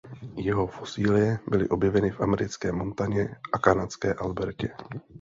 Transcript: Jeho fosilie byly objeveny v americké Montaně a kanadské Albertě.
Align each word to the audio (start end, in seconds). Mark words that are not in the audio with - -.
Jeho 0.35 0.67
fosilie 0.67 1.39
byly 1.47 1.69
objeveny 1.69 2.11
v 2.11 2.21
americké 2.21 2.71
Montaně 2.71 3.35
a 3.53 3.59
kanadské 3.59 4.13
Albertě. 4.13 4.73